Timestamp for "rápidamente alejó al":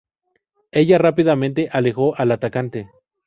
0.97-2.31